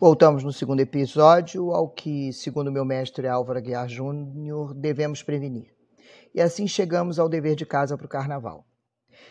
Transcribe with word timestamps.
Voltamos 0.00 0.44
no 0.44 0.52
segundo 0.52 0.78
episódio 0.78 1.72
ao 1.72 1.88
que, 1.88 2.32
segundo 2.32 2.70
meu 2.70 2.84
mestre 2.84 3.26
Álvaro 3.26 3.58
Aguiar 3.58 3.88
Júnior, 3.88 4.72
devemos 4.72 5.24
prevenir. 5.24 5.74
E 6.32 6.40
assim 6.40 6.68
chegamos 6.68 7.18
ao 7.18 7.28
dever 7.28 7.56
de 7.56 7.66
casa 7.66 7.96
para 7.96 8.06
o 8.06 8.08
carnaval. 8.08 8.64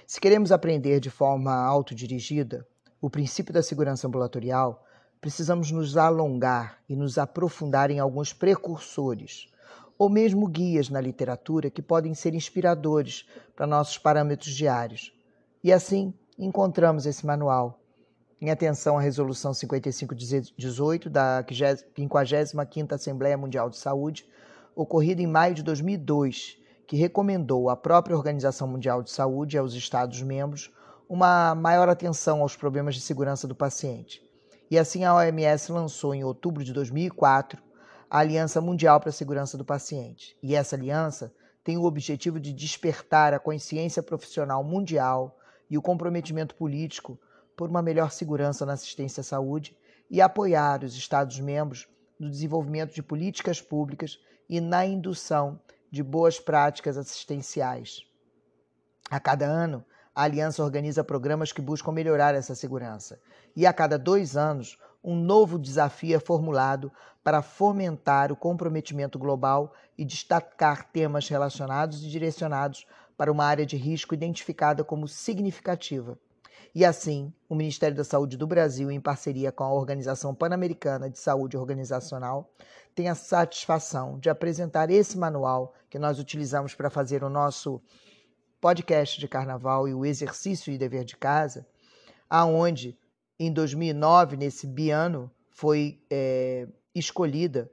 Se 0.05 0.19
queremos 0.19 0.51
aprender 0.51 0.99
de 0.99 1.09
forma 1.09 1.53
autodirigida 1.55 2.67
o 2.99 3.09
princípio 3.09 3.53
da 3.53 3.63
segurança 3.63 4.07
ambulatorial, 4.07 4.83
precisamos 5.21 5.71
nos 5.71 5.95
alongar 5.95 6.79
e 6.89 6.97
nos 6.97 7.17
aprofundar 7.17 7.89
em 7.89 7.99
alguns 7.99 8.33
precursores, 8.33 9.47
ou 9.97 10.09
mesmo 10.09 10.49
guias 10.49 10.89
na 10.89 10.99
literatura 10.99 11.69
que 11.69 11.81
podem 11.81 12.13
ser 12.13 12.35
inspiradores 12.35 13.25
para 13.55 13.65
nossos 13.65 13.97
parâmetros 13.97 14.53
diários. 14.53 15.13
E 15.63 15.71
assim 15.71 16.13
encontramos 16.37 17.05
esse 17.05 17.25
manual 17.25 17.76
em 18.39 18.51
atenção 18.51 18.97
à 18.97 19.01
Resolução 19.01 19.53
5518 19.53 21.09
da 21.09 21.43
55ª 21.43 22.93
Assembleia 22.93 23.37
Mundial 23.37 23.69
de 23.69 23.77
Saúde, 23.77 24.27
ocorrida 24.75 25.21
em 25.21 25.27
maio 25.27 25.55
de 25.55 25.63
2002, 25.63 26.57
que 26.85 26.95
recomendou 26.95 27.69
à 27.69 27.75
própria 27.75 28.15
Organização 28.15 28.67
Mundial 28.67 29.01
de 29.01 29.09
Saúde 29.09 29.55
e 29.55 29.59
aos 29.59 29.73
Estados-membros 29.73 30.71
uma 31.09 31.55
maior 31.55 31.89
atenção 31.89 32.41
aos 32.41 32.55
problemas 32.55 32.93
de 32.93 33.01
segurança 33.01 33.47
do 33.47 33.55
paciente. 33.55 34.21
E 34.69 34.77
assim 34.77 35.03
a 35.03 35.15
OMS 35.15 35.71
lançou 35.71 36.13
em 36.13 36.23
outubro 36.23 36.63
de 36.63 36.73
2004 36.73 37.61
a 38.09 38.19
Aliança 38.19 38.61
Mundial 38.61 38.99
para 38.99 39.09
a 39.09 39.13
Segurança 39.13 39.57
do 39.57 39.65
Paciente. 39.65 40.37
E 40.43 40.55
essa 40.55 40.75
aliança 40.75 41.33
tem 41.63 41.77
o 41.77 41.83
objetivo 41.83 42.39
de 42.39 42.53
despertar 42.53 43.33
a 43.33 43.39
consciência 43.39 44.03
profissional 44.03 44.63
mundial 44.63 45.37
e 45.69 45.77
o 45.77 45.81
comprometimento 45.81 46.55
político 46.55 47.19
por 47.57 47.71
uma 47.71 47.81
melhor 47.81 48.11
segurança 48.11 48.67
na 48.67 48.73
assistência 48.73 49.21
à 49.21 49.23
saúde 49.23 49.75
e 50.11 50.21
apoiar 50.21 50.83
os 50.83 50.95
Estados-membros 50.95 51.87
no 52.19 52.29
desenvolvimento 52.29 52.93
de 52.93 53.01
políticas 53.01 53.59
públicas 53.59 54.19
e 54.47 54.61
na 54.61 54.85
indução 54.85 55.59
de 55.91 56.03
boas 56.03 56.39
práticas 56.39 56.97
assistenciais. 56.97 58.05
A 59.09 59.19
cada 59.19 59.45
ano, 59.45 59.83
a 60.13 60.23
Aliança 60.23 60.63
organiza 60.63 61.03
programas 61.03 61.51
que 61.51 61.61
buscam 61.61 61.91
melhorar 61.91 62.35
essa 62.35 62.53
segurança, 62.53 63.19
e 63.55 63.65
a 63.65 63.73
cada 63.73 63.97
dois 63.97 64.37
anos, 64.37 64.77
um 65.03 65.15
novo 65.15 65.57
desafio 65.57 66.15
é 66.15 66.19
formulado 66.19 66.91
para 67.23 67.41
fomentar 67.41 68.31
o 68.31 68.35
comprometimento 68.35 69.17
global 69.17 69.73
e 69.97 70.05
destacar 70.05 70.91
temas 70.91 71.27
relacionados 71.27 72.03
e 72.03 72.09
direcionados 72.09 72.85
para 73.17 73.31
uma 73.31 73.45
área 73.45 73.65
de 73.65 73.77
risco 73.77 74.13
identificada 74.13 74.83
como 74.83 75.07
significativa 75.07 76.17
e 76.77 76.85
assim, 76.85 77.33
o 77.49 77.55
Ministério 77.55 77.97
da 77.97 78.03
Saúde 78.03 78.37
do 78.37 78.45
Brasil, 78.45 78.91
em 78.91 79.01
parceria 79.01 79.51
com 79.51 79.63
a 79.63 79.73
Organização 79.73 80.35
Pan-Americana 80.35 81.09
de 81.09 81.17
Saúde 81.17 81.57
Organizacional, 81.57 82.53
tem 82.93 83.09
a 83.09 83.15
satisfação 83.15 84.19
de 84.19 84.29
apresentar 84.29 84.91
esse 84.91 85.17
manual 85.17 85.73
que 85.89 85.97
nós 85.97 86.19
utilizamos 86.19 86.75
para 86.75 86.91
fazer 86.91 87.23
o 87.23 87.31
nosso 87.31 87.81
podcast 88.61 89.19
de 89.19 89.27
carnaval 89.27 89.87
e 89.87 89.93
o 89.95 90.05
exercício 90.05 90.71
e 90.71 90.77
dever 90.77 91.03
de 91.03 91.17
casa, 91.17 91.65
aonde 92.29 92.95
em 93.39 93.51
2009, 93.51 94.37
nesse 94.37 94.67
biano, 94.67 95.31
foi 95.49 95.99
é, 96.11 96.67
escolhida 96.93 97.71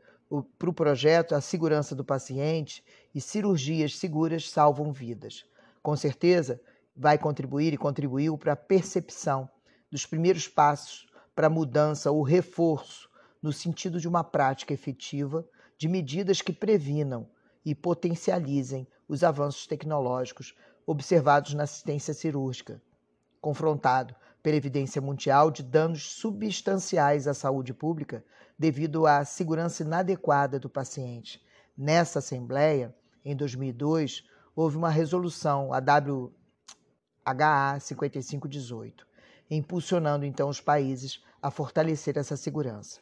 para 0.59 0.71
o 0.71 0.72
projeto 0.72 1.34
a 1.34 1.42
segurança 1.42 1.94
do 1.94 2.06
paciente 2.06 2.82
e 3.15 3.21
cirurgias 3.21 3.98
seguras 3.98 4.48
salvam 4.48 4.91
vidas. 4.91 5.44
Com 5.82 5.94
certeza, 5.94 6.59
vai 6.97 7.19
contribuir 7.19 7.72
e 7.72 7.78
contribuiu 7.78 8.38
para 8.38 8.53
a 8.53 8.56
percepção 8.56 9.49
dos 9.91 10.06
primeiros 10.06 10.49
passos 10.49 11.06
para 11.34 11.49
a 11.49 11.50
mudança 11.50 12.10
ou 12.10 12.22
reforço 12.22 13.09
no 13.43 13.53
sentido 13.53 14.00
de 14.00 14.09
uma 14.09 14.25
prática 14.25 14.72
efetiva 14.72 15.47
de 15.77 15.88
medidas 15.88 16.41
que 16.41 16.53
previnam 16.53 17.28
e 17.65 17.75
potencializem 17.75 18.87
os 19.09 19.25
avanços 19.25 19.66
tecnológicos 19.66 20.54
observados 20.87 21.54
na 21.54 21.65
assistência 21.65 22.15
cirúrgica, 22.15 22.81
confrontado 23.41 24.15
pela 24.43 24.56
evidência 24.56 25.00
mundial 25.00 25.50
de 25.50 25.62
danos 25.62 26.12
substanciais 26.12 27.27
à 27.27 27.34
saúde 27.34 27.72
pública 27.72 28.25
devido 28.59 29.06
à 29.06 29.25
segurança 29.25 29.83
inadequada 29.83 30.59
do 30.59 30.69
paciente. 30.69 31.43
Nessa 31.77 32.21
Assembleia, 32.21 32.94
em 33.25 33.34
2002, 33.34 34.25
houve 34.54 34.77
uma 34.77 34.91
resolução, 34.91 35.72
a 35.72 35.81
W 37.24 37.42
HA 37.42 37.80
5518, 37.80 39.06
impulsionando 39.50 40.26
então 40.26 40.48
os 40.48 40.60
países 40.60 41.22
a 41.40 41.50
fortalecer 41.50 42.18
essa 42.18 42.36
segurança. 42.36 43.00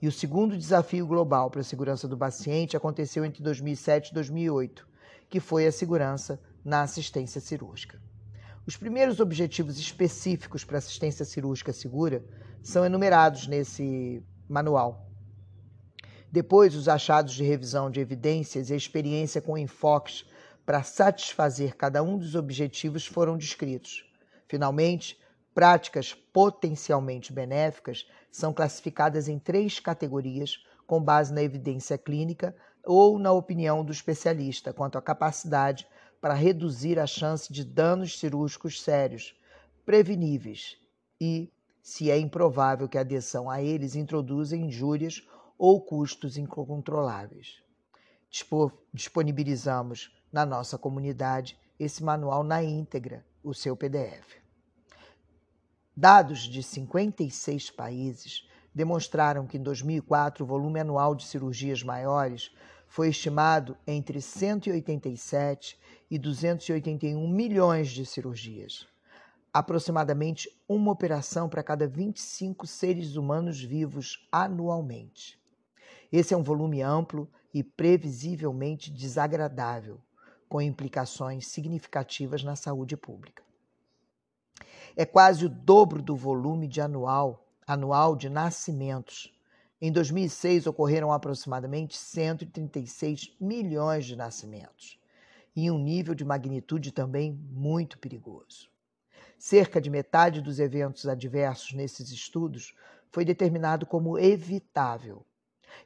E 0.00 0.08
o 0.08 0.12
segundo 0.12 0.56
desafio 0.56 1.06
global 1.06 1.50
para 1.50 1.60
a 1.60 1.64
segurança 1.64 2.08
do 2.08 2.16
paciente 2.16 2.76
aconteceu 2.76 3.22
entre 3.22 3.42
2007 3.42 4.10
e 4.10 4.14
2008, 4.14 4.88
que 5.28 5.40
foi 5.40 5.66
a 5.66 5.72
segurança 5.72 6.40
na 6.64 6.82
assistência 6.82 7.40
cirúrgica. 7.40 8.00
Os 8.66 8.76
primeiros 8.76 9.20
objetivos 9.20 9.78
específicos 9.78 10.64
para 10.64 10.78
assistência 10.78 11.24
cirúrgica 11.24 11.72
segura 11.72 12.24
são 12.62 12.84
enumerados 12.84 13.46
nesse 13.46 14.22
manual. 14.48 15.06
Depois, 16.32 16.74
os 16.74 16.88
achados 16.88 17.34
de 17.34 17.42
revisão 17.42 17.90
de 17.90 18.00
evidências 18.00 18.70
e 18.70 18.72
a 18.72 18.76
experiência 18.76 19.42
com 19.42 19.58
enfoques 19.58 20.24
para 20.64 20.82
satisfazer 20.82 21.76
cada 21.76 22.02
um 22.02 22.18
dos 22.18 22.34
objetivos 22.34 23.06
foram 23.06 23.36
descritos. 23.36 24.04
Finalmente, 24.46 25.18
práticas 25.54 26.14
potencialmente 26.14 27.32
benéficas 27.32 28.06
são 28.30 28.52
classificadas 28.52 29.28
em 29.28 29.38
três 29.38 29.80
categorias 29.80 30.64
com 30.86 31.02
base 31.02 31.32
na 31.32 31.42
evidência 31.42 31.98
clínica 31.98 32.54
ou 32.84 33.18
na 33.18 33.32
opinião 33.32 33.84
do 33.84 33.92
especialista 33.92 34.72
quanto 34.72 34.96
à 34.98 35.02
capacidade 35.02 35.86
para 36.20 36.34
reduzir 36.34 36.98
a 36.98 37.06
chance 37.06 37.52
de 37.52 37.64
danos 37.64 38.18
cirúrgicos 38.18 38.82
sérios, 38.82 39.34
preveníveis 39.84 40.76
e, 41.20 41.50
se 41.82 42.10
é 42.10 42.18
improvável 42.18 42.88
que 42.88 42.98
a 42.98 43.00
adesão 43.00 43.50
a 43.50 43.62
eles 43.62 43.94
introduza 43.94 44.56
injúrias 44.56 45.26
ou 45.58 45.80
custos 45.80 46.36
incontroláveis. 46.36 47.62
Disponibilizamos 48.92 50.10
na 50.32 50.46
nossa 50.46 50.78
comunidade 50.78 51.58
esse 51.78 52.02
manual 52.02 52.44
na 52.44 52.62
íntegra, 52.62 53.24
o 53.42 53.54
seu 53.54 53.76
PDF. 53.76 54.38
Dados 55.96 56.40
de 56.40 56.62
56 56.62 57.70
países 57.70 58.48
demonstraram 58.74 59.46
que 59.46 59.56
em 59.56 59.62
2004 59.62 60.44
o 60.44 60.46
volume 60.46 60.80
anual 60.80 61.14
de 61.14 61.26
cirurgias 61.26 61.82
maiores 61.82 62.54
foi 62.86 63.08
estimado 63.08 63.76
entre 63.86 64.20
187 64.20 65.78
e 66.10 66.18
281 66.18 67.28
milhões 67.28 67.88
de 67.88 68.04
cirurgias. 68.04 68.86
Aproximadamente 69.52 70.48
uma 70.68 70.92
operação 70.92 71.48
para 71.48 71.62
cada 71.62 71.86
25 71.86 72.66
seres 72.66 73.16
humanos 73.16 73.60
vivos 73.62 74.26
anualmente. 74.30 75.40
Esse 76.12 76.34
é 76.34 76.36
um 76.36 76.42
volume 76.42 76.82
amplo 76.82 77.28
e 77.52 77.62
previsivelmente 77.62 78.90
desagradável, 78.90 80.00
com 80.50 80.60
implicações 80.60 81.46
significativas 81.46 82.42
na 82.42 82.56
saúde 82.56 82.96
pública. 82.96 83.40
É 84.96 85.06
quase 85.06 85.46
o 85.46 85.48
dobro 85.48 86.02
do 86.02 86.16
volume 86.16 86.66
de 86.66 86.80
anual, 86.80 87.46
anual 87.64 88.16
de 88.16 88.28
nascimentos. 88.28 89.32
Em 89.80 89.92
2006 89.92 90.66
ocorreram 90.66 91.12
aproximadamente 91.12 91.96
136 91.96 93.32
milhões 93.40 94.04
de 94.04 94.16
nascimentos, 94.16 94.98
em 95.54 95.70
um 95.70 95.78
nível 95.78 96.16
de 96.16 96.24
magnitude 96.24 96.90
também 96.90 97.32
muito 97.52 97.96
perigoso. 97.96 98.68
Cerca 99.38 99.80
de 99.80 99.88
metade 99.88 100.42
dos 100.42 100.58
eventos 100.58 101.06
adversos 101.06 101.74
nesses 101.74 102.10
estudos 102.10 102.74
foi 103.12 103.24
determinado 103.24 103.86
como 103.86 104.18
evitável 104.18 105.24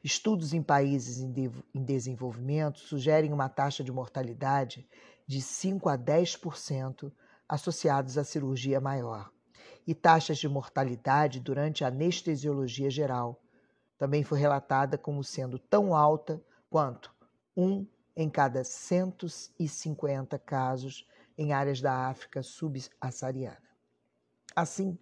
Estudos 0.02 0.52
em 0.52 0.62
países 0.62 1.20
em, 1.20 1.30
de, 1.30 1.50
em 1.74 1.82
desenvolvimento 1.82 2.78
sugerem 2.78 3.32
uma 3.32 3.48
taxa 3.48 3.82
de 3.82 3.92
mortalidade 3.92 4.88
de 5.26 5.40
5 5.40 5.88
a 5.88 5.96
10% 5.96 7.12
associados 7.48 8.18
à 8.18 8.24
cirurgia 8.24 8.80
maior 8.80 9.30
e 9.86 9.94
taxas 9.94 10.38
de 10.38 10.48
mortalidade 10.48 11.40
durante 11.40 11.84
a 11.84 11.88
anestesiologia 11.88 12.90
geral. 12.90 13.40
Também 13.98 14.22
foi 14.24 14.38
relatada 14.38 14.96
como 14.98 15.22
sendo 15.22 15.58
tão 15.58 15.94
alta 15.94 16.42
quanto 16.70 17.14
um 17.56 17.86
em 18.16 18.28
cada 18.28 18.64
150 18.64 20.38
casos 20.38 21.06
em 21.36 21.52
áreas 21.52 21.80
da 21.80 22.08
África 22.08 22.42
subsaariana. 22.42 23.62
Assim, 24.54 24.98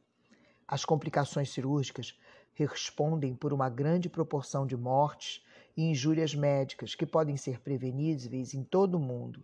as 0.66 0.84
complicações 0.84 1.50
cirúrgicas 1.50 2.18
respondem 2.54 3.34
por 3.34 3.52
uma 3.52 3.68
grande 3.68 4.08
proporção 4.08 4.66
de 4.66 4.76
mortes 4.76 5.42
e 5.76 5.84
injúrias 5.84 6.34
médicas 6.34 6.94
que 6.94 7.06
podem 7.06 7.36
ser 7.36 7.60
preveníveis 7.60 8.54
em 8.54 8.62
todo 8.62 8.96
o 8.96 9.00
mundo. 9.00 9.42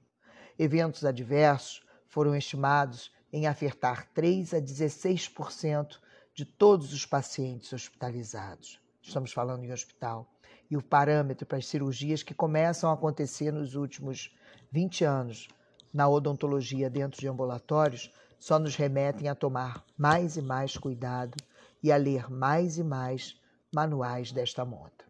Eventos 0.59 1.05
adversos 1.05 1.83
foram 2.07 2.35
estimados 2.35 3.13
em 3.33 3.47
afetar 3.47 4.09
3 4.13 4.55
a 4.55 4.61
16% 4.61 5.99
de 6.35 6.45
todos 6.45 6.93
os 6.93 7.05
pacientes 7.05 7.73
hospitalizados. 7.73 8.81
estamos 9.03 9.33
falando 9.33 9.65
em 9.65 9.73
hospital, 9.73 10.31
e 10.71 10.77
o 10.77 10.83
parâmetro 10.83 11.47
para 11.47 11.59
as 11.59 11.67
cirurgias 11.67 12.23
que 12.23 12.35
começam 12.35 12.91
a 12.91 12.95
acontecer 12.95 13.51
nos 13.51 13.75
últimos 13.75 14.35
20 14.71 15.05
anos 15.05 15.49
na 15.93 16.09
odontologia 16.09 16.91
dentro 16.91 17.19
de 17.19 17.27
ambulatórios 17.27 18.13
só 18.39 18.59
nos 18.59 18.77
remetem 18.77 19.29
a 19.29 19.35
tomar 19.35 19.85
mais 19.97 20.37
e 20.37 20.43
mais 20.43 20.77
cuidado 20.77 21.37
e 21.83 21.93
a 21.93 21.97
ler 21.97 22.31
mais 22.31 22.79
e 22.79 22.85
mais 22.85 23.41
manuais 23.73 24.33
desta 24.33 24.65
monta. 24.65 25.05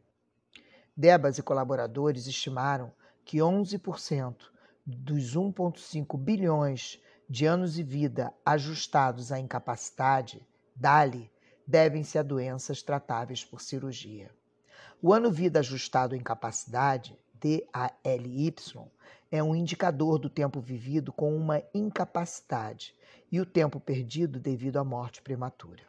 Debas 0.97 1.39
e 1.39 1.43
colaboradores 1.43 2.27
estimaram 2.27 2.93
que 3.25 3.39
11% 3.39 4.35
dos 4.85 5.37
1,5 5.37 6.19
bilhões 6.19 7.01
de 7.29 7.45
anos 7.47 7.75
de 7.75 7.83
vida 7.83 8.33
ajustados 8.45 9.31
à 9.31 9.39
incapacidade, 9.39 10.47
DALI, 10.75 11.31
devem-se 11.67 12.19
a 12.19 12.23
doenças 12.23 12.83
tratáveis 12.83 13.45
por 13.45 13.61
cirurgia. 13.61 14.31
O 15.03 15.13
ano-vida 15.13 15.59
ajustado 15.59 16.15
à 16.15 16.19
incapacidade, 16.19 17.19
DALY, 17.35 18.55
é 19.31 19.43
um 19.43 19.55
indicador 19.55 20.19
do 20.19 20.31
tempo 20.31 20.61
vivido 20.61 21.13
com 21.13 21.37
uma 21.37 21.63
incapacidade 21.75 22.95
e 23.31 23.41
o 23.41 23.47
tempo 23.47 23.79
perdido 23.79 24.41
devido 24.41 24.79
à 24.79 24.85
morte 24.85 25.21
prematura. 25.21 25.83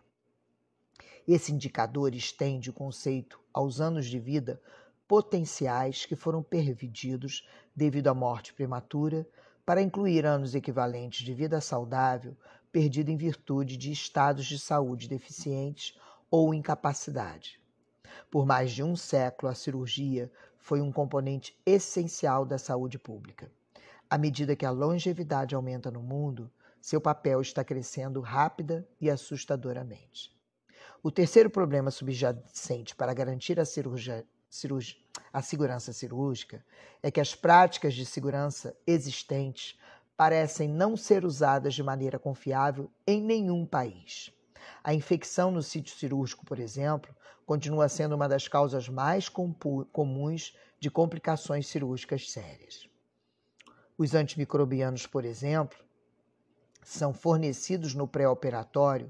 Esse 1.28 1.52
indicador 1.52 2.16
estende 2.16 2.70
o 2.70 2.74
conceito 2.74 3.40
aos 3.54 3.80
anos 3.80 4.06
de 4.08 4.20
vida 4.20 4.62
potenciais 5.08 6.06
que 6.06 6.16
foram 6.16 6.44
perdidos 6.44 7.48
devido 7.76 8.08
à 8.08 8.14
morte 8.14 8.54
prematura, 8.54 9.28
para 9.66 9.82
incluir 9.82 10.26
anos 10.26 10.56
equivalentes 10.56 11.24
de 11.24 11.34
vida 11.34 11.62
saudável 11.62 12.36
perdida 12.72 13.12
em 13.12 13.18
virtude 13.18 13.78
de 13.78 13.92
estados 13.92 14.46
de 14.46 14.60
saúde 14.60 15.08
deficientes 15.08 15.98
ou 16.30 16.54
incapacidade. 16.54 17.60
Por 18.30 18.46
mais 18.46 18.72
de 18.72 18.84
um 18.84 18.96
século, 18.96 19.52
a 19.52 19.56
cirurgia 19.56 20.32
foi 20.58 20.82
um 20.82 20.92
componente 20.92 21.58
essencial 21.66 22.46
da 22.46 22.58
saúde 22.58 23.00
pública. 23.00 23.52
À 24.10 24.18
medida 24.18 24.56
que 24.56 24.66
a 24.66 24.72
longevidade 24.72 25.56
aumenta 25.56 25.90
no 25.90 26.02
mundo, 26.02 26.52
seu 26.82 27.02
papel 27.02 27.42
está 27.42 27.64
crescendo 27.64 28.22
rápida 28.22 28.88
e 29.00 29.10
assustadoramente. 29.10 30.39
O 31.02 31.10
terceiro 31.10 31.50
problema 31.50 31.92
subjacente 31.92 32.94
para 32.94 33.14
garantir 33.14 33.58
a, 33.58 33.64
cirurgia, 33.64 34.26
cirurgia, 34.50 34.98
a 35.32 35.42
segurança 35.42 35.94
cirúrgica 35.94 36.64
é 37.02 37.10
que 37.10 37.22
as 37.22 37.34
práticas 37.34 37.94
de 37.94 38.06
segurança 38.06 38.76
existentes 38.86 39.80
parecem 40.18 40.68
não 40.68 40.98
ser 40.98 41.24
usadas 41.24 41.74
de 41.74 41.82
maneira 41.82 42.20
confiável 42.20 42.92
em 43.08 43.22
nenhum 43.22 43.66
país. 43.66 44.34
A 44.84 44.94
infecção 44.94 45.52
no 45.52 45.64
sítio 45.64 45.96
cirúrgico, 45.96 46.46
por 46.46 46.60
exemplo, 46.60 47.16
continua 47.46 47.88
sendo 47.88 48.16
uma 48.16 48.28
das 48.28 48.50
causas 48.50 48.90
mais 48.90 49.30
comuns 49.30 50.58
de 50.82 50.92
complicações 50.92 51.68
cirúrgicas 51.68 52.30
sérias. 52.30 52.90
Os 53.98 54.14
antimicrobianos, 54.14 55.08
por 55.08 55.24
exemplo, 55.24 55.78
são 56.84 57.14
fornecidos 57.14 57.94
no 57.94 58.08
pré-operatório 58.08 59.10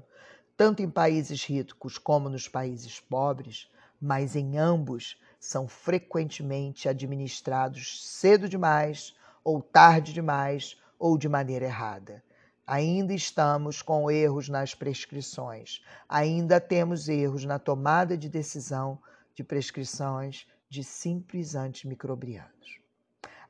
tanto 0.60 0.82
em 0.82 0.90
países 0.90 1.42
ricos 1.42 1.96
como 1.96 2.28
nos 2.28 2.46
países 2.46 3.00
pobres, 3.00 3.66
mas 3.98 4.36
em 4.36 4.58
ambos 4.58 5.18
são 5.38 5.66
frequentemente 5.66 6.86
administrados 6.86 8.06
cedo 8.06 8.46
demais, 8.46 9.16
ou 9.42 9.62
tarde 9.62 10.12
demais, 10.12 10.78
ou 10.98 11.16
de 11.16 11.30
maneira 11.30 11.64
errada. 11.64 12.22
Ainda 12.66 13.14
estamos 13.14 13.80
com 13.80 14.10
erros 14.10 14.50
nas 14.50 14.74
prescrições, 14.74 15.82
ainda 16.06 16.60
temos 16.60 17.08
erros 17.08 17.46
na 17.46 17.58
tomada 17.58 18.14
de 18.14 18.28
decisão 18.28 18.98
de 19.34 19.42
prescrições 19.42 20.46
de 20.68 20.84
simples 20.84 21.54
antimicrobianos. 21.54 22.80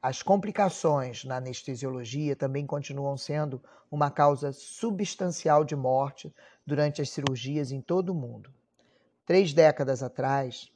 As 0.03 0.23
complicações 0.23 1.25
na 1.25 1.37
anestesiologia 1.37 2.35
também 2.35 2.65
continuam 2.65 3.19
sendo 3.19 3.63
uma 3.91 4.11
causa 4.11 4.51
substancial 4.51 5.63
de 5.63 5.77
morte 5.77 6.35
durante 6.67 7.03
as 7.03 7.11
cirurgias 7.11 7.71
em 7.71 7.83
todo 7.83 8.09
o 8.09 8.15
mundo. 8.15 8.51
Três 9.27 9.53
décadas 9.53 10.03
atrás, 10.03 10.73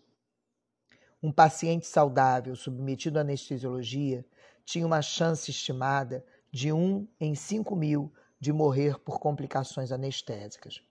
um 1.22 1.32
paciente 1.32 1.86
saudável 1.86 2.54
submetido 2.54 3.18
à 3.18 3.22
anestesiologia 3.22 4.26
tinha 4.62 4.86
uma 4.86 5.00
chance 5.00 5.50
estimada 5.50 6.22
de 6.52 6.70
1 6.70 7.08
em 7.18 7.34
5 7.34 7.74
mil 7.74 8.12
de 8.38 8.52
morrer 8.52 8.98
por 8.98 9.18
complicações 9.18 9.90
anestésicas. 9.90 10.82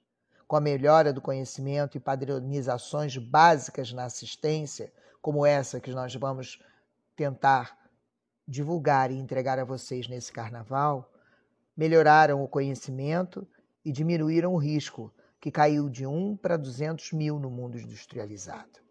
Com 0.47 0.55
a 0.55 0.61
melhora 0.61 1.13
do 1.13 1.21
conhecimento 1.21 1.97
e 1.97 1.99
padronizações 1.99 3.15
básicas 3.15 3.93
na 3.93 4.05
assistência, 4.05 4.91
como 5.21 5.45
essa 5.45 5.79
que 5.79 5.91
nós 5.91 6.15
vamos 6.15 6.59
tentar 7.15 7.82
divulgar 8.47 9.09
e 9.09 9.15
entregar 9.15 9.57
a 9.57 9.63
vocês 9.63 10.07
nesse 10.07 10.31
carnaval, 10.31 11.11
melhoraram 11.75 12.43
o 12.43 12.47
conhecimento 12.47 13.47
e 13.83 13.91
diminuíram 13.91 14.53
o 14.53 14.57
risco, 14.57 15.13
que 15.39 15.51
caiu 15.51 15.89
de 15.89 16.05
1 16.05 16.37
para 16.37 16.57
200 16.57 17.13
mil 17.13 17.39
no 17.39 17.49
mundo 17.49 17.77
industrializado. 17.77 18.81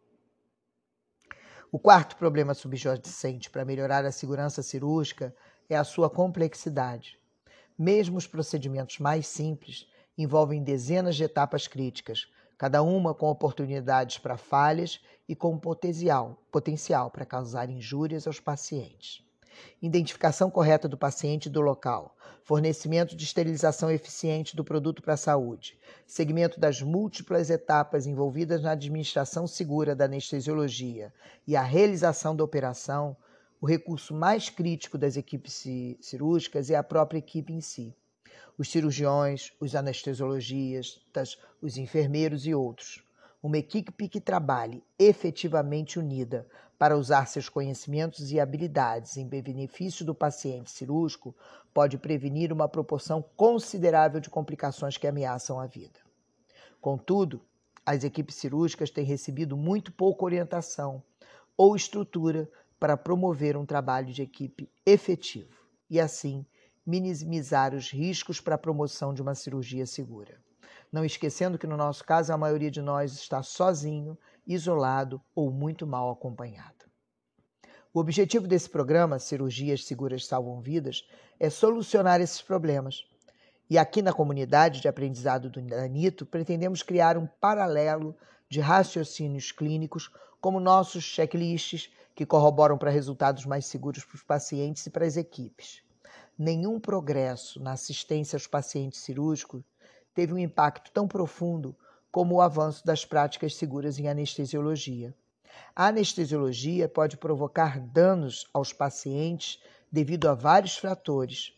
O 1.70 1.78
quarto 1.78 2.16
problema 2.16 2.52
subjacente 2.52 3.50
para 3.50 3.64
melhorar 3.64 4.04
a 4.04 4.12
segurança 4.12 4.62
cirúrgica 4.62 5.34
é 5.68 5.76
a 5.76 5.84
sua 5.84 6.10
complexidade. 6.10 7.18
Mesmo 7.78 8.18
os 8.18 8.26
procedimentos 8.26 8.98
mais 8.98 9.26
simples 9.26 9.86
envolvem 10.16 10.62
dezenas 10.62 11.16
de 11.16 11.24
etapas 11.24 11.66
críticas, 11.66 12.26
cada 12.58 12.82
uma 12.82 13.14
com 13.14 13.28
oportunidades 13.28 14.18
para 14.18 14.36
falhas 14.36 15.00
e 15.26 15.34
com 15.34 15.58
potencial, 15.58 16.42
potencial 16.50 17.10
para 17.10 17.24
causar 17.24 17.70
injúrias 17.70 18.26
aos 18.26 18.38
pacientes 18.38 19.24
identificação 19.80 20.50
correta 20.50 20.88
do 20.88 20.96
paciente 20.96 21.46
e 21.46 21.50
do 21.50 21.60
local, 21.60 22.16
fornecimento 22.44 23.14
de 23.14 23.24
esterilização 23.24 23.90
eficiente 23.90 24.56
do 24.56 24.64
produto 24.64 25.02
para 25.02 25.14
a 25.14 25.16
saúde, 25.16 25.78
segmento 26.06 26.58
das 26.58 26.82
múltiplas 26.82 27.50
etapas 27.50 28.06
envolvidas 28.06 28.62
na 28.62 28.72
administração 28.72 29.46
segura 29.46 29.94
da 29.94 30.04
anestesiologia 30.04 31.12
e 31.46 31.56
a 31.56 31.62
realização 31.62 32.34
da 32.34 32.44
operação, 32.44 33.16
o 33.60 33.66
recurso 33.66 34.12
mais 34.12 34.48
crítico 34.48 34.98
das 34.98 35.16
equipes 35.16 35.64
cirúrgicas 36.00 36.68
é 36.68 36.74
a 36.74 36.82
própria 36.82 37.18
equipe 37.18 37.52
em 37.52 37.60
si. 37.60 37.94
Os 38.58 38.68
cirurgiões, 38.68 39.52
os 39.60 39.74
anestesiologistas, 39.74 41.38
os 41.60 41.76
enfermeiros 41.76 42.46
e 42.46 42.54
outros. 42.54 43.02
Uma 43.42 43.58
equipe 43.58 44.08
que 44.08 44.20
trabalhe 44.20 44.84
efetivamente 44.96 45.98
unida 45.98 46.46
para 46.78 46.96
usar 46.96 47.26
seus 47.26 47.48
conhecimentos 47.48 48.30
e 48.30 48.38
habilidades 48.38 49.16
em 49.16 49.26
benefício 49.26 50.04
do 50.04 50.14
paciente 50.14 50.70
cirúrgico 50.70 51.34
pode 51.74 51.98
prevenir 51.98 52.52
uma 52.52 52.68
proporção 52.68 53.20
considerável 53.36 54.20
de 54.20 54.30
complicações 54.30 54.96
que 54.96 55.08
ameaçam 55.08 55.58
a 55.58 55.66
vida. 55.66 55.98
Contudo, 56.80 57.42
as 57.84 58.04
equipes 58.04 58.36
cirúrgicas 58.36 58.90
têm 58.90 59.04
recebido 59.04 59.56
muito 59.56 59.90
pouca 59.90 60.24
orientação 60.24 61.02
ou 61.56 61.74
estrutura 61.74 62.48
para 62.78 62.96
promover 62.96 63.56
um 63.56 63.66
trabalho 63.66 64.12
de 64.12 64.22
equipe 64.22 64.70
efetivo 64.86 65.66
e, 65.90 65.98
assim, 65.98 66.46
minimizar 66.86 67.74
os 67.74 67.90
riscos 67.90 68.40
para 68.40 68.54
a 68.54 68.58
promoção 68.58 69.12
de 69.12 69.20
uma 69.20 69.34
cirurgia 69.34 69.84
segura. 69.84 70.40
Não 70.92 71.06
esquecendo 71.06 71.58
que, 71.58 71.66
no 71.66 71.76
nosso 71.76 72.04
caso, 72.04 72.34
a 72.34 72.36
maioria 72.36 72.70
de 72.70 72.82
nós 72.82 73.14
está 73.14 73.42
sozinho 73.42 74.18
isolado 74.46 75.22
ou 75.34 75.50
muito 75.50 75.86
mal 75.86 76.10
acompanhado. 76.10 76.84
O 77.94 77.98
objetivo 77.98 78.46
desse 78.46 78.68
programa, 78.68 79.18
Cirurgias 79.18 79.86
Seguras 79.86 80.26
Salvam 80.26 80.60
Vidas, 80.60 81.08
é 81.40 81.48
solucionar 81.48 82.20
esses 82.20 82.42
problemas. 82.42 83.06
E 83.70 83.78
aqui 83.78 84.02
na 84.02 84.12
comunidade 84.12 84.82
de 84.82 84.88
aprendizado 84.88 85.48
do 85.48 85.62
Danito, 85.62 86.26
pretendemos 86.26 86.82
criar 86.82 87.16
um 87.16 87.26
paralelo 87.26 88.14
de 88.46 88.60
raciocínios 88.60 89.50
clínicos 89.50 90.10
como 90.42 90.60
nossos 90.60 91.04
checklists 91.04 91.90
que 92.14 92.26
corroboram 92.26 92.76
para 92.76 92.90
resultados 92.90 93.46
mais 93.46 93.64
seguros 93.64 94.04
para 94.04 94.16
os 94.16 94.22
pacientes 94.22 94.84
e 94.84 94.90
para 94.90 95.06
as 95.06 95.16
equipes. 95.16 95.82
Nenhum 96.36 96.78
progresso 96.78 97.62
na 97.62 97.72
assistência 97.72 98.36
aos 98.36 98.46
pacientes 98.46 99.00
cirúrgicos 99.00 99.62
teve 100.14 100.32
um 100.32 100.38
impacto 100.38 100.90
tão 100.92 101.08
profundo 101.08 101.76
como 102.10 102.34
o 102.34 102.40
avanço 102.42 102.84
das 102.84 103.04
práticas 103.04 103.56
seguras 103.56 103.98
em 103.98 104.08
anestesiologia. 104.08 105.14
A 105.74 105.86
anestesiologia 105.86 106.88
pode 106.88 107.16
provocar 107.16 107.80
danos 107.80 108.46
aos 108.52 108.72
pacientes 108.72 109.62
devido 109.90 110.28
a 110.28 110.34
vários 110.34 110.76
fatores. 110.76 111.56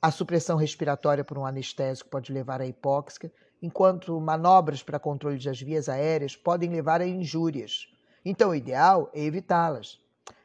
A 0.00 0.10
supressão 0.10 0.58
respiratória 0.58 1.24
por 1.24 1.38
um 1.38 1.46
anestésico 1.46 2.10
pode 2.10 2.32
levar 2.32 2.60
à 2.60 2.66
hipóxia, 2.66 3.32
enquanto 3.62 4.20
manobras 4.20 4.82
para 4.82 4.98
controle 4.98 5.42
das 5.42 5.60
vias 5.60 5.88
aéreas 5.88 6.36
podem 6.36 6.70
levar 6.70 7.00
a 7.00 7.06
injúrias. 7.06 7.88
Então, 8.24 8.50
o 8.50 8.54
ideal 8.54 9.10
é 9.14 9.22
evitá-las. 9.22 9.98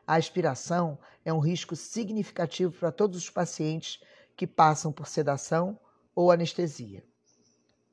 A 0.07 0.15
aspiração 0.15 0.97
é 1.25 1.33
um 1.33 1.39
risco 1.39 1.75
significativo 1.75 2.71
para 2.71 2.91
todos 2.91 3.17
os 3.17 3.29
pacientes 3.29 4.01
que 4.35 4.47
passam 4.47 4.91
por 4.91 5.07
sedação 5.07 5.77
ou 6.15 6.31
anestesia 6.31 7.03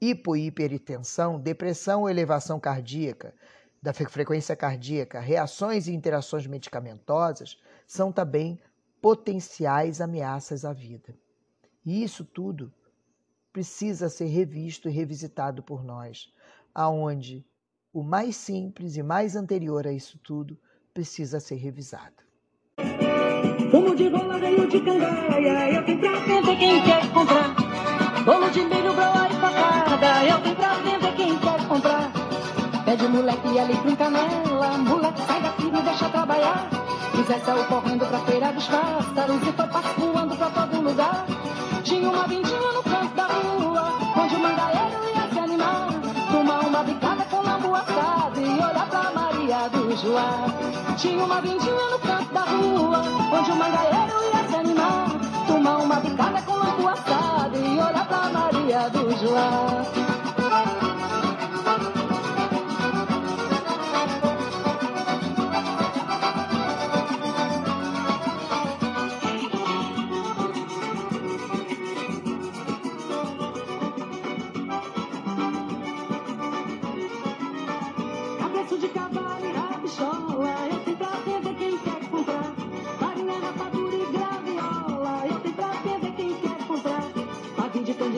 hipo 0.01 0.37
e 0.37 0.47
hipertensão, 0.47 1.39
depressão 1.39 2.03
ou 2.03 2.11
elevação 2.11 2.59
cardíaca, 2.61 3.35
da 3.83 3.93
frequência 3.93 4.57
cardíaca, 4.57 5.21
reações 5.21 5.87
e 5.87 5.93
interações 5.93 6.47
medicamentosas 6.47 7.57
são 7.87 8.11
também 8.11 8.59
potenciais 9.01 10.01
ameaças 10.01 10.65
à 10.65 10.73
vida. 10.73 11.15
E 11.87 12.03
isso 12.03 12.25
tudo 12.25 12.73
precisa 13.53 14.09
ser 14.09 14.27
revisto 14.27 14.89
e 14.89 14.93
revisitado 14.93 15.63
por 15.63 15.85
nós, 15.85 16.33
aonde 16.75 17.47
o 17.93 18.03
mais 18.03 18.37
simples 18.37 18.97
e 18.97 19.03
mais 19.03 19.37
anterior 19.37 19.87
a 19.87 19.93
isso 19.93 20.19
tudo 20.19 20.59
precisa 20.93 21.41
ser 21.41 21.57
revisado. 21.57 22.17
Fumo 23.71 23.95
de 23.95 24.09
rola 24.09 24.39
veio 24.39 24.67
de 24.69 24.81
cangaia, 24.81 25.73
eu 25.73 25.85
tenho 25.85 26.01
pra 26.01 26.57
quem 26.57 26.83
quer 26.85 27.13
comprar. 27.13 27.55
Bolo 28.25 28.51
de 28.51 28.61
milho, 28.61 28.95
broa 28.95 29.38
facada, 29.99 30.25
eu 30.25 30.39
tenho 30.41 30.57
pra 30.57 30.75
vender 30.75 31.13
quem 31.13 31.39
quer 31.39 31.67
comprar. 31.67 32.11
Pede 32.85 33.09
moleque 33.09 33.59
ali 33.59 33.77
com 33.79 33.97
canela, 33.97 34.79
moleque 34.79 35.23
sai 35.23 35.43
daqui 35.43 35.65
me 35.65 35.83
deixa 35.83 36.09
trabalhar. 36.09 36.69
Zé 37.27 37.39
saiu 37.41 37.65
correndo 37.65 38.07
pra 38.07 38.21
feira 38.21 38.53
dos 38.53 38.67
pássaros 38.69 39.43
e 39.43 39.53
foi 39.53 39.67
voando 39.99 40.37
pra 40.37 40.51
todo 40.51 40.81
lugar. 40.81 41.27
Tinha 41.83 42.09
uma 42.09 42.27
vindinha 42.27 42.73
no 42.73 42.83
canto 42.83 43.15
da 43.15 43.27
rua, 43.27 43.93
onde 44.17 44.37
o 44.37 44.41
mangaeiro 44.41 44.99
ia 45.15 45.29
se 45.33 45.39
animar. 45.39 45.89
Tomar 46.31 46.61
uma 46.61 46.85
bicada 46.85 47.25
com 47.25 47.43
lambu 47.43 47.75
assado 47.75 48.41
e 48.41 48.55
olhar 48.55 48.87
pra 48.89 49.11
Maria 49.11 49.69
do 49.69 49.97
Joá. 49.97 50.47
Tinha 50.97 51.25
uma 51.25 51.41
vindinha 51.41 51.91
no 51.91 51.99
canto 51.99 52.33
da 52.33 52.43
rua, 52.43 53.03
onde 53.33 53.51
o 53.51 53.57
mangaeiro 53.57 54.15
ia 54.33 54.49
se 54.49 54.57
animar. 54.57 55.28
Tomar 55.49 55.79
uma 55.79 55.97
bicada 55.97 56.43
com 56.43 56.53
lambu 56.53 56.89
assado 56.89 57.57
e 57.57 57.81
olhar 57.81 58.07
pra 58.07 58.29
Maria 58.29 58.91
do 58.91 60.18